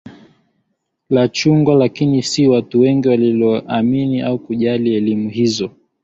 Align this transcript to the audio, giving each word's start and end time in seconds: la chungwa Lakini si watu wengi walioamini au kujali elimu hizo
la 1.09 1.27
chungwa 1.27 1.75
Lakini 1.75 2.23
si 2.23 2.47
watu 2.47 2.79
wengi 2.79 3.07
walioamini 3.09 4.21
au 4.21 4.39
kujali 4.39 4.95
elimu 4.95 5.29
hizo 5.29 5.71